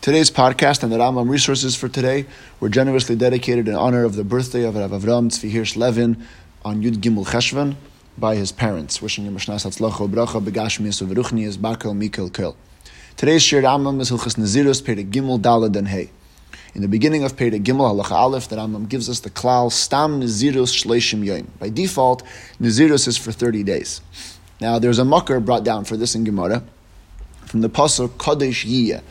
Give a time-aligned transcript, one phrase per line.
[0.00, 2.24] Today's podcast and the Rambam resources for today
[2.60, 6.24] were generously dedicated in honor of the birthday of Rav Avram Tzvi Hirsch Levin
[6.64, 7.74] on Yud Gimel Cheshvan
[8.16, 12.56] by his parents, wishing him Mishnas Hatzlacha Bracha Begashmias Uvruchnias Bakel Mikel Kel.
[13.16, 16.10] Today's shared Rambam is Hilchas Nazirus Pei Gimel Dalad and Hey.
[16.76, 20.20] In the beginning of Pei Gimel Halacha Aleph, the Rambam gives us the klal Stam
[20.20, 21.50] Nazirus Shleishim Yom.
[21.58, 22.22] By default,
[22.60, 24.00] Nazirus is for 30 days.
[24.60, 26.62] Now, there's a mucker brought down for this in Gemara
[27.46, 29.02] from the pasuk Kodesh Yiyah.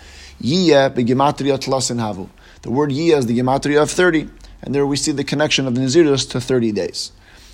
[0.42, 2.30] Yiyah begematria tlasin havu.
[2.62, 4.28] The word Yiyah is the gematria of 30,
[4.62, 7.12] and there we see the connection of Nazirus to 30 days.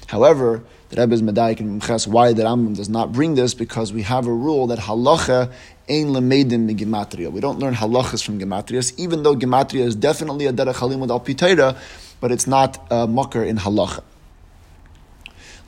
[0.08, 3.94] However, the Rebbe is Medaik and Mches, why the Rambam does not bring this, because
[3.94, 5.52] we have a rule that halacha
[5.90, 7.32] ein lemedim gematria.
[7.32, 11.22] We don't learn halachas from gematrias, even though gematria is definitely a derech halimud al
[11.22, 11.78] pitaira,
[12.20, 14.04] but it's not a mucker in halacha.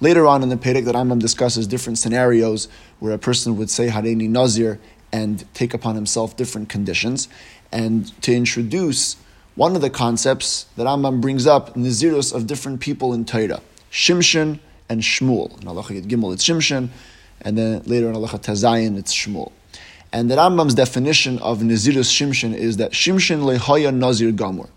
[0.02, 2.68] Later on in the Perek, the Rambam discusses different scenarios
[3.00, 4.80] where a person would say Hareini Nazir
[5.16, 7.30] and take upon himself different conditions.
[7.72, 9.16] And to introduce
[9.56, 14.60] one of the concepts that Rambam brings up, Nazirus of different people in Torah, Shimshon
[14.90, 15.62] and Shmuel.
[15.62, 16.90] In Allah Gimel, it's Shimshon,
[17.42, 19.54] and then later in Allah Tazayin, it's Shmuel.
[20.12, 24.68] And the Rambam's definition of Nazirus Shimshon is that Shimshon lehaya Nazir Gamur.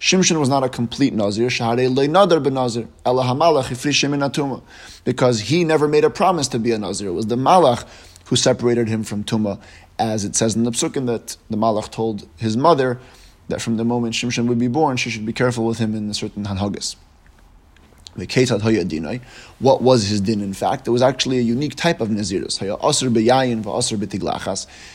[0.00, 4.62] Shimshon was not a complete Nazir, Shahare le Nadar ben Nazir, Ela Hamalach Ifrishim
[5.04, 7.08] because he never made a promise to be a Nazir.
[7.08, 7.86] It was the Malach
[8.32, 9.60] who separated him from Tuma,
[10.10, 12.98] as it says in the Psukim that the Malach told his mother
[13.48, 16.10] that from the moment Shimshon would be born, she should be careful with him in
[16.10, 16.96] a certain Hanhagas.
[18.14, 20.86] What was his din in fact?
[20.86, 22.58] It was actually a unique type of Nazirus.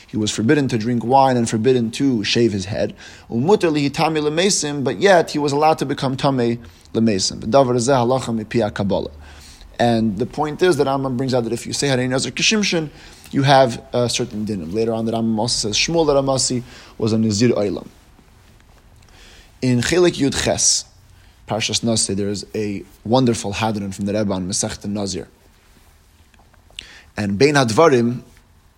[0.07, 2.95] He was forbidden to drink wine and forbidden to shave his head.
[3.29, 6.59] But yet he was allowed to become Tameh
[6.93, 7.39] Lemesim.
[9.79, 12.89] And the point is that Rambam brings out that if you say Harei Nazir Kishimshin,
[13.31, 14.73] you have a certain dinim.
[14.73, 16.63] Later on, the Rambam also says Shmuel Ramasi
[16.97, 17.87] was a Nazir Oilam.
[19.61, 20.85] In Chelik Yud Ches,
[21.47, 25.27] Parshas Nasir, there is a wonderful hadron from the Rebbe on Masech Nazir.
[27.15, 28.21] And Bein Hadvarim,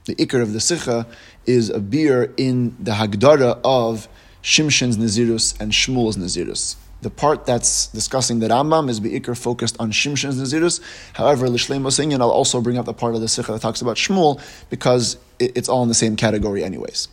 [0.05, 1.05] the ikar of the Sikha,
[1.45, 4.07] is a beer in the Hagdara of
[4.41, 6.75] Shimshon's Nazirus and Shmuel's Nazirus.
[7.01, 10.81] The part that's discussing the Rambam is Be'ikr focused on Shimshon's Nazirus.
[11.13, 13.95] However, Lishlem Mosinyan, I'll also bring up the part of the Sikha that talks about
[13.95, 17.07] Shmuel because it's all in the same category anyways.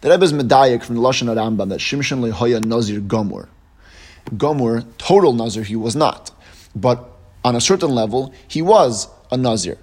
[0.00, 3.46] The Rebbe is Medayik from the Lashon Rambam that Shimshon Lehoya Nazir Gomur.
[4.36, 6.30] Gomer, total Nazir, he was not.
[6.74, 7.08] But
[7.44, 9.78] on a certain level, he was a Nazir.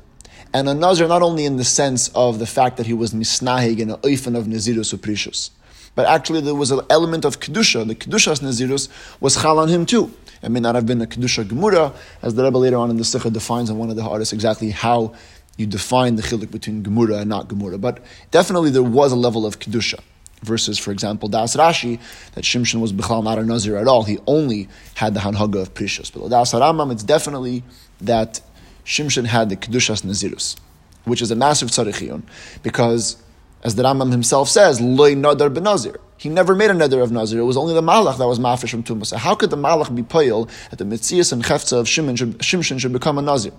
[0.54, 3.82] And a Nazir not only in the sense of the fact that he was misnahig
[3.82, 5.50] and an oifen of Nazirus uprishus,
[5.96, 7.88] but actually there was an element of Kedusha.
[7.88, 8.90] The Kedushas Nazirus
[9.20, 10.14] was chal on him too.
[10.44, 13.06] It may not have been a Kedusha Gemura, as the Rebbe later on in the
[13.06, 15.14] Sikha defines on one of the artists exactly how
[15.58, 17.80] you define the chiluk between Gemura and not Gemura.
[17.80, 20.00] But definitely there was a level of Kedusha
[20.44, 22.00] versus, for example, Das Rashi,
[22.34, 24.04] that Shimshon was Bechal not a Nazir at all.
[24.04, 26.14] He only had the Hanhaga of Prishus.
[26.14, 27.64] But Das Rambam, it's definitely
[28.02, 28.42] that
[28.86, 30.58] Shimshon had the Kedushas Nazirus,
[31.06, 32.24] which is a massive tzarichiyun,
[32.62, 33.18] because
[33.66, 35.98] as the Rambam himself says, loy nadar benazir.
[36.18, 37.40] He never made a nether of Nazir.
[37.40, 39.06] It was only the Malach that was mafish from Tumah.
[39.08, 42.38] So how could the Malach be poil that the Mitzias and Chefza of Shimon should,
[42.38, 43.52] Shimshon should become a Nazir?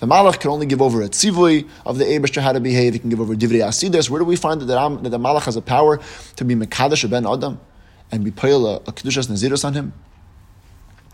[0.00, 2.92] The Malach can only give over a tzivui of the Abishter how to behave.
[2.92, 4.10] He can give over divrei asidus.
[4.10, 6.00] Where do we find that the, that the Malach has a power
[6.36, 7.60] to be mekadosh ben adam
[8.10, 9.92] and be payil a, a kedushas nazirus on him?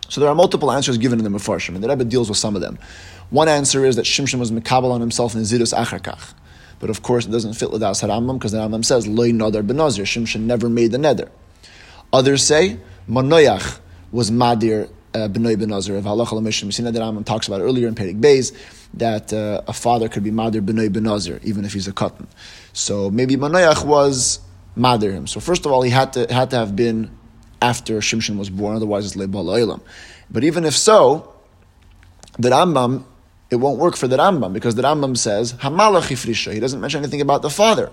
[0.08, 2.56] So there are multiple answers given in the Mefarshim, and the Rebbe deals with some
[2.56, 2.78] of them.
[3.28, 6.34] One answer is that Shimshon was mekabel on himself in nazirus acharkach.
[6.80, 9.62] But of course, it doesn't fit with Das Harambam because the Rambam says, Loi Nadar
[9.62, 11.30] Benazir, Shimshon never made the nether.
[12.12, 13.78] Others say, Manoyach
[14.10, 16.64] was Madir uh, Benoy Benazir of Halacha Lamishim.
[16.64, 18.56] We see that Rambam talks about earlier in Perik Beis
[18.94, 22.26] that uh, a father could be Madir Benoy Benazir, even if he's a cotton.
[22.72, 24.40] So maybe Manoyach was
[24.76, 25.26] Madir him.
[25.26, 27.10] So first of all, he had to, had to have been
[27.62, 29.80] after Shimshon was born, otherwise it's Leibal Oilam.
[30.30, 31.34] But even if so,
[32.38, 33.04] the Rambam,
[33.50, 36.52] it won't work for the Rambam because the Rambam says, Hamalach Ifrisha.
[36.52, 37.90] He doesn't mention anything about the father.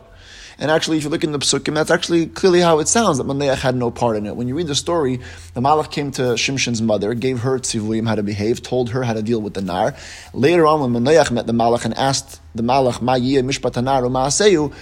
[0.59, 3.27] And actually, if you look in the psukim, that's actually clearly how it sounds, that
[3.27, 4.35] Maneach had no part in it.
[4.35, 5.17] When you read the story,
[5.53, 9.13] the Malach came to Shimshon's mother, gave her tzivuyim how to behave, told her how
[9.13, 9.95] to deal with the nar.
[10.33, 14.73] Later on, when Maneach met the Malach and asked the Malach, Ma yiyeh mishpatanar ma'aseyu,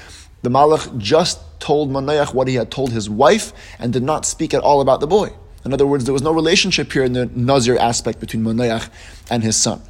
[0.43, 4.53] the Malach just told Maneach what he had told his wife and did not speak
[4.53, 5.33] at all about the boy.
[5.65, 8.87] In other words, there was no relationship here in the Nazir aspect between Maneach
[9.29, 9.81] and his son.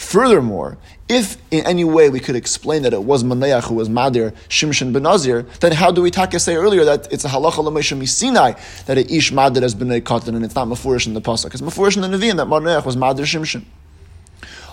[0.00, 0.78] Furthermore,
[1.10, 4.94] if in any way we could explain that it was Maneach who was Madir Shimshon
[4.94, 8.84] ben Nazir, then how do we take say earlier that it's a halacha l'meisha misinai
[8.86, 11.52] that a ish Madir has been a katan and it's not mafurish in the pasuk?
[11.52, 13.62] It's mafurish in the Nevi'im that Maneach was Madir Shimshon.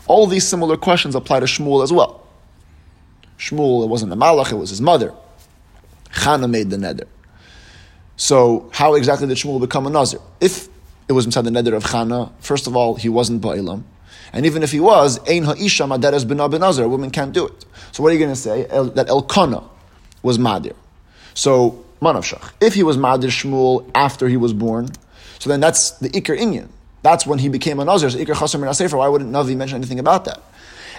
[0.08, 2.26] All these similar questions apply to Shmuel as well.
[3.38, 5.14] Shmuel, it wasn't the Malach, it was his mother.
[6.14, 7.06] Chana made the nether.
[8.16, 10.22] So how exactly did Shmuel become a Nazir?
[10.40, 10.70] If
[11.10, 13.84] it was inside the nether of Chana, first of all, he wasn't Ba'ilam.
[14.34, 17.66] And even if he was, Ein Ha'isha Maderes Bina Nazir, a woman can't do it.
[17.92, 18.68] So what are you going to say?
[18.70, 19.64] El, that Elkanah
[20.24, 20.76] was Madir.
[21.34, 22.52] So, Manavshach.
[22.62, 24.90] If he was Madir Shmuel after he was born,
[25.40, 26.70] so then that's the Iker Inyan.
[27.04, 28.10] That's when he became a Nazir.
[28.10, 30.42] So Iker Chasim Sefer, why wouldn't Navi mention anything about that?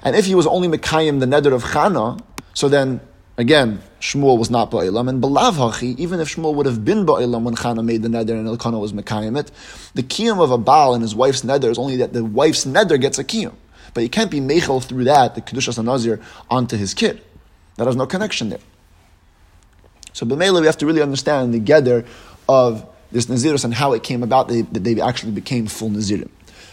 [0.02, 2.20] And if he was only Mekayim, the nether of Chana,
[2.54, 3.00] so then
[3.38, 7.44] Again, Shmuel was not Ba'ilam, and Belav Hachi, even if Shmuel would have been Ba'ilam
[7.44, 9.52] when Chana made the neder and Elkanah was Mekayim it,
[9.94, 13.00] the kiyum of a Baal and his wife's neder is only that the wife's neder
[13.00, 13.55] gets a kiyum.
[13.94, 16.20] But he can't be Mechel through that, the Kedushas Nazir,
[16.50, 17.23] onto his kid.
[17.76, 18.58] That has no connection there.
[20.12, 22.05] So B'mela, we have to really understand the gather
[22.49, 26.29] of this Nazirus and how it came about that they, they actually became full Nazirim.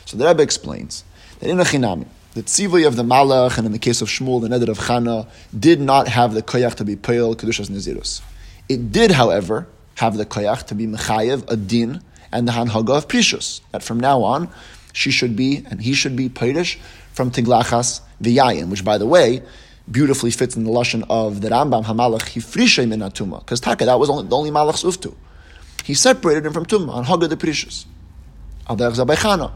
[0.05, 1.03] So the Rebbe explains
[1.39, 4.41] that in a Chinami, the tzivui of the Malach and in the case of Shmuel,
[4.41, 5.25] the Neder of Chana,
[5.57, 8.21] did not have the koyach to be peil kedushas nazirus.
[8.67, 12.01] It did, however, have the koyach to be mechayev a din
[12.33, 13.61] and the hanhaga of prishus.
[13.71, 14.49] That from now on,
[14.91, 16.77] she should be and he should be peirish
[17.13, 19.41] from tiglachas v'yayin, which, by the way,
[19.89, 22.99] beautifully fits in the lashon of the Rambam Hamalach Hifrishay min
[23.39, 25.15] because Taka that was only, the only Malach's uftu.
[25.85, 27.85] He separated him from Tumah on Haga the Precious.
[28.67, 29.53] Al Chana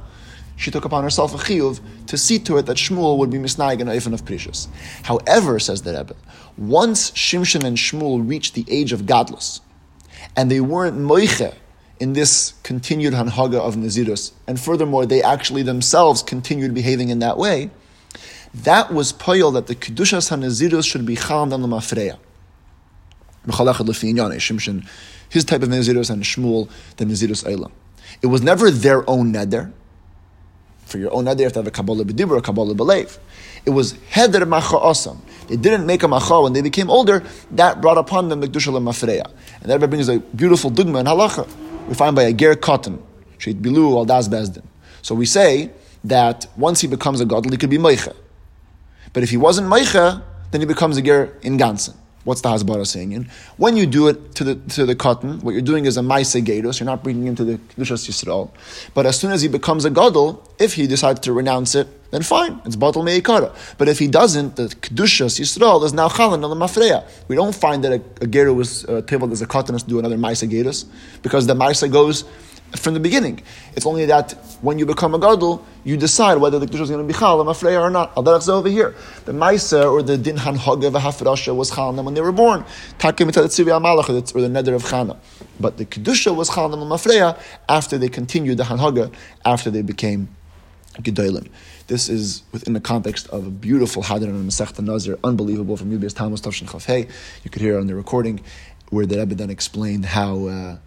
[0.60, 3.80] she took upon herself a chiyuv to see to it that Shmuel would be misnaig
[3.80, 4.68] and oifen of precious.
[5.04, 6.16] However, says the Rebbe,
[6.58, 9.62] once Shimshon and Shmuel reached the age of godless,
[10.36, 11.56] and they weren't moiche
[12.02, 17.38] in this continued hanhaga of nazirus, and furthermore, they actually themselves continued behaving in that
[17.38, 17.70] way,
[18.54, 22.18] that was poyel that the kedushas hanazirus should be chalm on the mafreya.
[23.48, 24.86] Eh, Shimshon,
[25.30, 27.72] his type of nazirus, and Shmuel, the nazirus eilam.
[28.22, 29.72] It was never their own neder
[30.90, 33.18] for your own idea, you have to have a Kabbalah b'dibur, a Kabbalah b'leiv.
[33.66, 35.18] It was heder macha osam.
[35.48, 37.24] They didn't make a macha when they became older.
[37.52, 39.32] That brought upon them the kedusha mafreya.
[39.62, 41.48] And that brings a beautiful dugma in halacha.
[41.88, 43.02] We find by a ger cotton,
[43.38, 44.64] sheit bilu al das bezdin.
[45.02, 45.72] So we say
[46.04, 48.16] that once he becomes a godly, he could be meicha.
[49.14, 51.96] But if he wasn't meicha, then he becomes a ger in gansen.
[52.26, 53.14] What's the Hasbara saying?
[53.14, 53.28] And
[53.58, 56.36] When you do it to the to the cotton, what you're doing is a Maise
[56.36, 58.52] Gatos, you're not bringing him to the Kedushas Yisrael.
[58.94, 62.24] But as soon as he becomes a Gadol, if he decides to renounce it, then
[62.24, 63.56] fine, it's Batal Meikara.
[63.78, 67.08] But if he doesn't, the Kedushas Yisrael is now Chalan the Mafreya.
[67.28, 70.00] We don't find that a, a Gero was uh, tabled as a cotton to do
[70.00, 70.86] another Maise Gatos,
[71.22, 72.26] because the Maise goes
[72.76, 73.42] from the beginning.
[73.76, 77.06] It's only that when you become a gadol, you decide whether the kedusha is going
[77.06, 78.16] to be chal afreya or not.
[78.16, 78.96] Al over here,
[79.26, 82.64] the ma'aser or the din hanhaga v'hafrasha was chal when they were born.
[83.00, 85.18] Takim amalach or the neder of chana.
[85.60, 89.12] But the kedusha was chal afreya after they continued the hanhaga
[89.46, 90.30] after they became
[90.98, 91.48] gedolim.
[91.88, 96.14] This is within the context of a beautiful hadran and Masechta Nazir, unbelievable from Yubias
[96.14, 97.10] Tamas Tavshin Chafhei.
[97.44, 98.42] You could hear it on the recording
[98.90, 100.48] where the Rebbe then explained how.
[100.48, 100.78] Uh,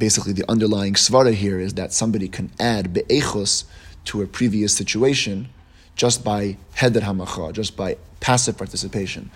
[0.00, 3.64] basically the underlying svara here is that somebody can add be'echos
[4.06, 5.48] to a previous situation
[5.94, 9.30] just by heder hamacha, just by passive participation.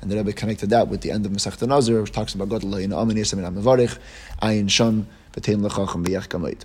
[0.00, 2.62] And the Rebbe connected that with the end of Masech Nazir, which talks about God
[2.64, 3.98] in Amin Yisam and Amavarich,
[4.40, 6.64] Ayin Sham, V'tein Lechacham B'yach Kamoit.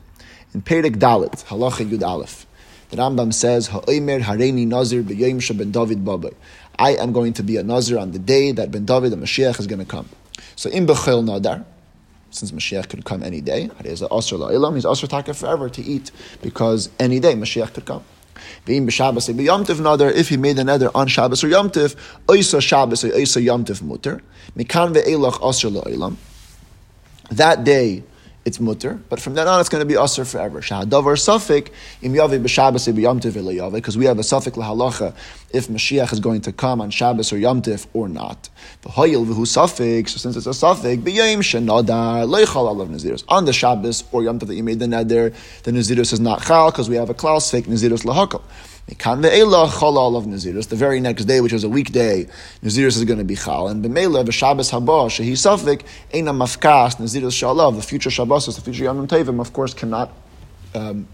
[0.54, 2.46] In Perik Dalit, Halacha Yud Aleph,
[2.90, 6.34] the Rambam says, Ha'omer Hareini Nazir B'yayim Ben David Babay.
[6.78, 9.60] I am going to be a Nazir on the day that Ben David, the Mashiach,
[9.60, 10.10] is going to come.
[10.56, 11.66] So in Bechel Nadar,
[12.36, 13.70] since Mashiach could come any day.
[13.84, 16.12] He's Asr Taka forever to eat
[16.42, 18.04] because any day Mashiach could come.
[18.68, 21.96] If he made another on Shabbos or Yomtiv,
[22.28, 24.22] Oisa Shabbos or Oisa Yomtiv Mutter,
[24.58, 26.18] Mikan ve'elach Asr La'ilam.
[27.32, 28.04] That day
[28.46, 30.62] it's mutter, but from then on it's going to be usher forever.
[30.62, 31.18] Shahadavar
[32.04, 35.16] yavi, because we have a safik lahalacha
[35.52, 38.50] if Mashiach is going to come on Shabbos or Yomtiv or not.
[38.84, 43.24] V'hoyil v'hu safik, so since it's a safik, b'yayim shenadar leichal alav nazirus.
[43.28, 45.34] On the Shabbos or Yomtiv that you made the neder,
[45.64, 48.44] the nazirus is not chal because we have a klaus fake nazirus lahakal.
[48.88, 52.28] The very next day, which was a weekday,
[52.64, 53.68] Nazirus is going to be Chal.
[53.68, 55.82] And B'meila, B'Shabbos Haba, Shehi Safik,
[56.14, 60.12] Eina Mafkas, Nazirus Shalav, the future Shabbos, the future Yom Tevim, of course, cannot
[60.76, 61.08] um,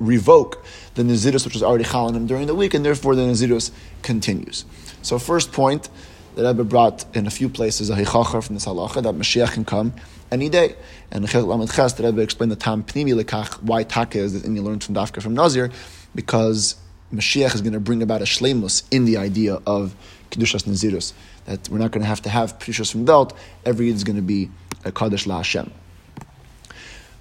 [0.00, 3.22] revoke the Nazirus, which was already Chal on him during the week, and therefore the
[3.22, 3.70] Nazirus
[4.00, 4.64] continues.
[5.02, 5.90] So, first point
[6.36, 9.66] that Rebbe brought in a few places a Hichachar from this halacha that Mashiach can
[9.66, 9.92] come
[10.32, 10.74] any day.
[11.10, 14.56] And Chel Lamed Ches, the Rebbe explained the Tam Pnimi Lekach, why Taka is, and
[14.56, 15.70] you learned from Dafka from Nazir,
[16.14, 16.76] because
[17.14, 19.94] Mashiach is going to bring about a shleimus in the idea of
[20.30, 21.12] Kedushas Nazirus,
[21.46, 24.22] that we're not going to have to have Prishas from belt, every is going to
[24.22, 24.50] be
[24.84, 25.70] a Kaddish La Hashem.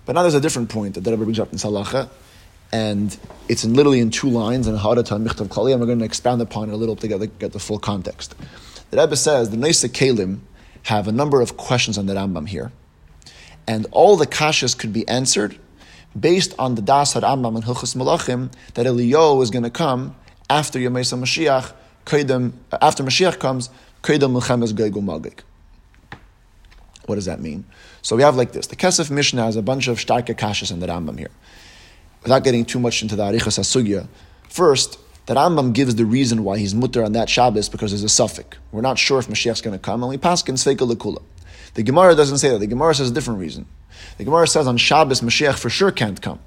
[0.06, 2.10] But now there's a different point that the Rebbe brings up in Salacha,
[2.72, 3.16] and
[3.48, 6.42] it's in literally in two lines, and Haratan Michtav Kali, and we're going to expand
[6.42, 8.36] upon it a little to get, get the full context.
[8.90, 10.40] The Rebbe says the Neisa Kalim
[10.84, 12.72] have a number of questions on the Rambam here.
[13.68, 15.58] And all the kashas could be answered
[16.20, 20.16] based on the Das Rambam and Hilchas Malachim that Eliyahu is going to come
[20.50, 21.74] after Yemesa Mashiach,
[22.72, 23.70] uh, after Mashiach comes,
[24.02, 25.40] Kedem Milchemes Gog Magig.
[27.06, 27.66] What does that mean?
[28.02, 28.68] So we have like this.
[28.68, 31.32] The Kesef Mishnah has a bunch of starke kashas in the Rambam here.
[32.22, 34.08] Without getting too much into the Arichas Asugya,
[34.48, 38.10] first, the Rambam gives the reason why he's mutter on that Shabbos because there's a
[38.10, 38.58] suffix.
[38.72, 41.22] We're not sure if Mashiach's going to come, and we pass in Sveika Lekula.
[41.74, 42.60] The Gemara doesn't say that.
[42.60, 43.66] The Gemara says a different reason.
[44.18, 46.40] The Gemara says on Shabbos Mashiach for sure can't come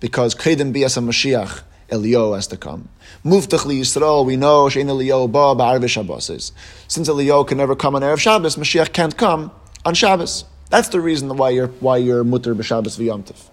[0.00, 2.88] because Kedem Bias Mashiach Elio has to come.
[3.24, 6.52] Muftach li Yisrael, we know Shein Elio ba ba'arve Shabbos.
[6.88, 9.52] Since Elio can never come on Erev Shabbos, Mashiach can't come
[9.84, 10.44] on Shabbos.
[10.70, 13.50] That's the reason why you're why you're mutter b'Shabbos v'yomtiv.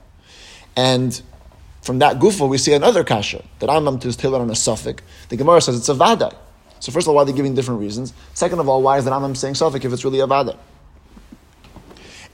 [0.76, 1.22] And
[1.82, 5.04] from that gufa, we see another kasha that Rambam is tailored on a suffix.
[5.28, 6.32] The Gemara says it's a vada.
[6.80, 8.14] So first of all, why are they giving different reasons?
[8.34, 10.58] Second of all, why is the Rambam saying suffix if it's really a vada?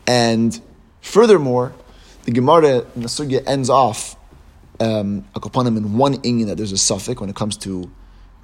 [0.06, 0.60] And
[1.06, 1.74] furthermore,
[2.24, 4.16] the Gemara in the Sugya ends off
[4.80, 7.90] um, Akopanim in one inyan that there's a suffix when it comes to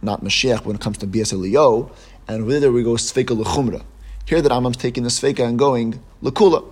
[0.01, 1.91] not Mashiach, when it comes to Bias Eliyo,
[2.27, 3.83] and with there we go Sfeika L'chumra.
[4.25, 6.63] Here that Rambam's taking the Sfeika and going L'kula.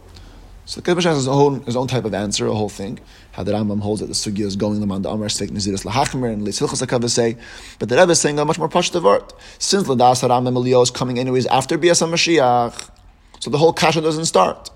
[0.66, 3.00] So the Kedem has his own, his own type of answer, a whole thing.
[3.32, 5.84] How the Rambam holds that the Sugya is going them on the Amar Sfeik Naziris
[5.84, 7.38] Lahachmer and Leitz Hilchas say,
[7.80, 9.34] but the Rebbe is saying a much more pashtav art.
[9.58, 12.92] Since Ladas Rambam Eliyo is coming anyways after Bias Mashiach,
[13.40, 14.70] so the whole kasha doesn't start.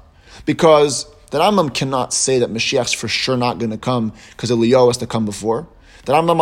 [0.45, 4.87] Because the Rambam cannot say that Mashiach's for sure not going to come because Eliyahu
[4.87, 5.67] has to come before.
[6.05, 6.37] The Rambam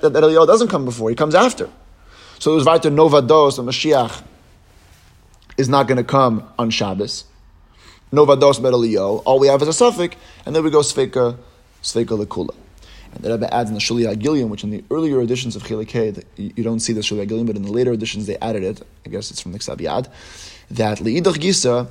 [0.00, 1.68] that Eliyahu doesn't come before; he comes after.
[2.38, 4.22] So it was weiter Nova Dos, the Mashiach
[5.56, 7.24] is not going to come on Shabbos.
[8.10, 11.36] Nova Dos Bet All we have is a suffix, and then we go Sveka,
[11.82, 12.54] Sveka Lekula.
[13.14, 16.24] And the Rebbe adds in the Shuli Agilium, which in the earlier editions of Chilik
[16.36, 18.82] you don't see the Shuli Agilium, but in the later editions they added it.
[19.06, 20.08] I guess it's from the Ksab Yad.
[20.70, 21.88] That Leidach Gisa,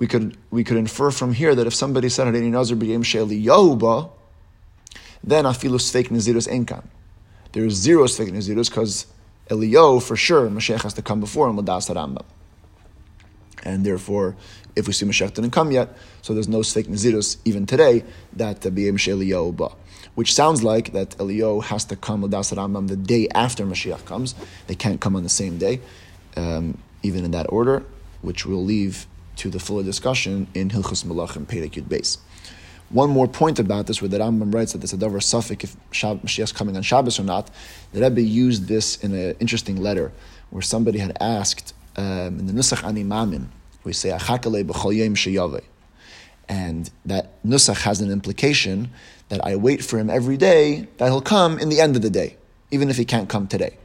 [0.00, 3.36] we could we could infer from here that if somebody said Harini Nazir b'yem she'eli
[3.36, 4.08] Yahuba,
[5.22, 6.84] then afilu sfeik nazirus enkan.
[7.52, 9.06] There is zero sfeik nazirus because
[9.50, 12.24] Elio for sure Mashiach has to come before him ladas Rambam,
[13.62, 14.36] and therefore
[14.74, 18.02] if we see Mashiach didn't come yet, so there's no sfeik nazirus even today
[18.32, 19.68] that b'yem she'eli Yahuba.
[20.14, 24.34] Which sounds like that Elio has to come ladas Rambam the day after Mashiach comes.
[24.66, 25.80] They can't come on the same day,
[26.36, 27.84] um, even in that order,
[28.22, 29.06] which we'll leave
[29.40, 32.18] to the fuller discussion in Hilchus Malachim Perek Yud Beis.
[32.90, 35.76] One more point about this, where the Rambam writes that there's a davar suffix if
[35.90, 37.50] Mashiach is coming on Shabbos or not.
[37.92, 40.12] The Rebbe used this in an interesting letter
[40.50, 43.48] where somebody had asked um, in the Nusach Ani Mamin,
[43.82, 45.62] we say Achakale b'chol yom sheyave,
[46.46, 48.90] and that Nusach has an implication
[49.30, 52.10] that I wait for him every day that he'll come in the end of the
[52.10, 52.36] day,
[52.70, 53.78] even if he can't come today.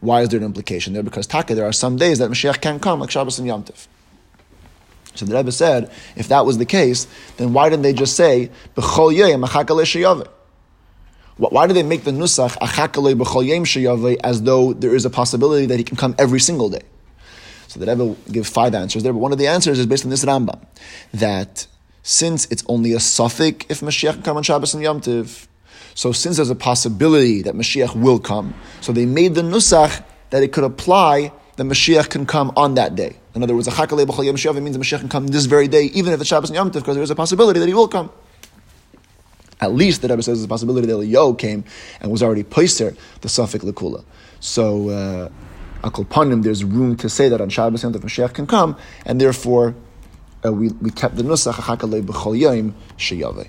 [0.00, 1.02] Why is there an implication there?
[1.02, 3.86] Because Taka, there are some days that Mashiach can't come, like Shabbos and Yom Tov.
[5.18, 7.08] So the Rebbe said, if that was the case,
[7.38, 10.24] then why didn't they just say, B'chol yom
[11.36, 12.56] Why did they make the nusach
[14.22, 16.82] as though there is a possibility that he can come every single day?
[17.66, 20.10] So the Rebbe give five answers there, but one of the answers is based on
[20.10, 20.64] this Rambam,
[21.12, 21.66] that
[22.02, 25.48] since it's only a suffix if Mashiach can come on Shabbos and Yom Tiv,
[25.94, 30.42] so since there's a possibility that Mashiach will come, so they made the nusach that
[30.44, 33.16] it could apply that Mashiach can come on that day.
[33.38, 35.68] In other words, a Chakalei B'chol Yom Shav means the Mashiach can come this very
[35.68, 37.72] day, even if it's Shabbos and Yom Tov, because there is a possibility that he
[37.72, 38.10] will come.
[39.60, 41.62] At least the Rebbe says there's a possibility that Eliyahu came
[42.00, 44.04] and was already there, the suffix Lekula.
[44.40, 45.28] So, uh,
[45.84, 48.76] Akol Panim, there's room to say that on Shabbos Yom Tov Mashiach can come,
[49.06, 49.76] and therefore
[50.44, 53.48] uh, we, we kept the Nusach Chakalei B'chol Yom Sheyaveh.